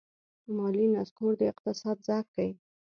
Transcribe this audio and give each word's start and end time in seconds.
مالي 0.55 0.85
نسکور 0.93 1.33
د 1.37 1.41
اقتصاد 1.51 1.97
ضعف 2.07 2.25
ښيي. 2.35 2.51